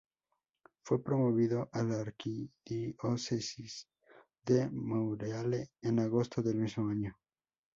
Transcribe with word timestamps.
Fue 0.81 1.03
promovido 1.03 1.69
a 1.73 1.83
la 1.83 1.99
arquidiócesis 2.01 3.87
de 4.43 4.67
Monreale 4.71 5.69
en 5.83 5.99
agosto 5.99 6.41
del 6.41 6.55
mismo 6.55 6.89
año. 6.89 7.15